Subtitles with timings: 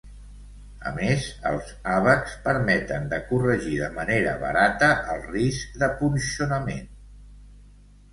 [0.91, 1.67] A més els
[1.97, 6.89] àbacs permeten de corregir de manera barata el risc de punxonament.